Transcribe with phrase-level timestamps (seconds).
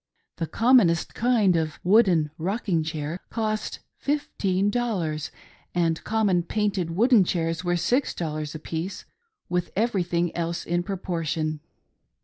[0.37, 5.29] The commonest kind of wooden rocking chair cost fifteen dollars,
[5.75, 9.05] and common painted wooden chairs were six dollars a piece,
[9.47, 11.59] with everything else in proportion.